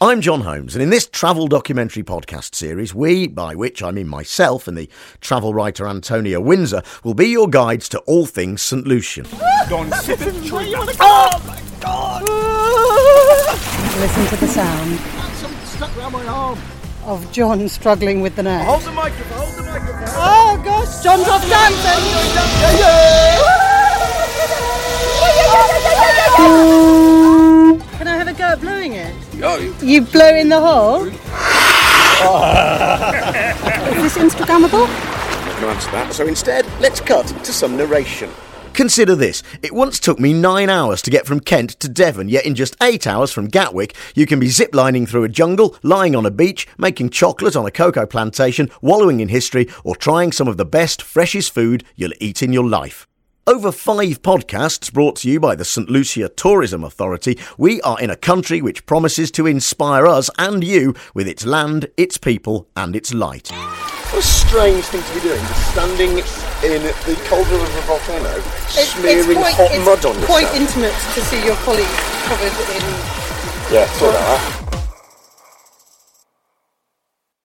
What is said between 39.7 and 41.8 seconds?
once took me nine hours to get from Kent